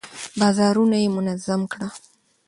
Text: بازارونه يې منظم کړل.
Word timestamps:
بازارونه 0.39 0.95
يې 1.03 1.07
منظم 1.17 1.61
کړل. 1.71 1.91